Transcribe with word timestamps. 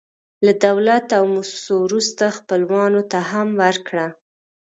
له 0.45 0.53
دولت 0.65 1.07
او 1.17 1.23
موسسو 1.33 1.73
وروسته، 1.85 2.25
خپلوانو 2.37 3.01
ته 3.11 3.19
هم 3.31 3.47
ورکړه. 3.61 4.05